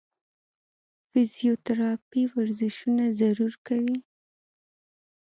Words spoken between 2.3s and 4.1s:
ورزشونه ضرور کوي-